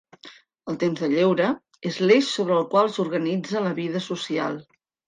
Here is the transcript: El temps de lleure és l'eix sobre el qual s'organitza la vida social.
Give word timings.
El 0.71 0.79
temps 0.83 1.03
de 1.05 1.09
lleure 1.11 1.51
és 1.91 2.01
l'eix 2.09 2.33
sobre 2.39 2.59
el 2.59 2.67
qual 2.75 2.93
s'organitza 2.97 3.67
la 3.69 3.79
vida 3.85 4.07
social. 4.13 4.65